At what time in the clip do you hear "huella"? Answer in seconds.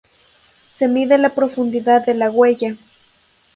2.31-2.73